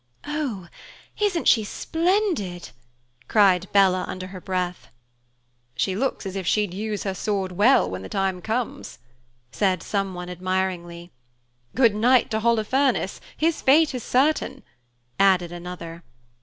"Oh, 0.25 0.67
isn't 1.21 1.47
she 1.47 1.63
splendid?" 1.63 2.71
cried 3.27 3.71
Bella 3.71 4.03
under 4.07 4.25
her 4.25 4.41
breath. 4.41 4.87
"She 5.75 5.95
looks 5.95 6.25
as 6.25 6.35
if 6.35 6.47
she'd 6.47 6.73
use 6.73 7.03
her 7.03 7.13
sword 7.13 7.51
well 7.51 7.87
when 7.87 8.01
the 8.01 8.09
time 8.09 8.41
comes," 8.41 8.97
said 9.51 9.83
someone 9.83 10.27
admiringly. 10.27 11.11
"Good 11.75 11.93
night 11.93 12.31
to 12.31 12.39
Holofernes; 12.39 13.21
his 13.37 13.61
fate 13.61 13.93
is 13.93 14.03
certain," 14.03 14.63
added 15.19 15.51
another. 15.51 16.01